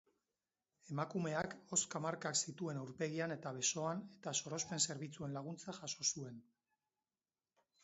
Emakumeak 0.93 1.53
hozka 1.75 2.01
markak 2.05 2.39
zituen 2.45 2.79
aurpegian 2.85 3.35
eta 3.37 3.53
besoan 3.59 4.03
eta 4.17 4.35
sorospen 4.41 4.83
zerbitzuen 4.89 5.39
laguntza 5.39 5.79
jaso 5.83 6.11
zuen. 6.11 6.43